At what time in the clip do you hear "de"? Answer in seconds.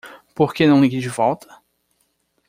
0.99-1.09